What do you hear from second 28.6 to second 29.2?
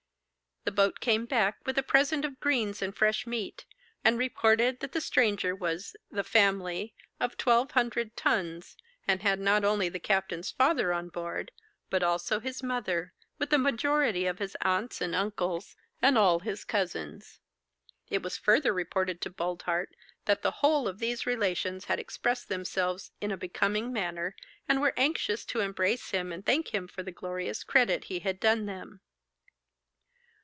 them.